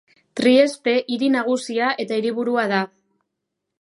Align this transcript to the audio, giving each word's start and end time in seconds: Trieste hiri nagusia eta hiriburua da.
Trieste 0.39 0.93
hiri 1.15 1.29
nagusia 1.35 1.91
eta 2.05 2.19
hiriburua 2.21 2.65
da. 2.73 2.81